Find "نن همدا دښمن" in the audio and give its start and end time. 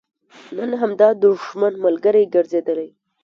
0.57-1.73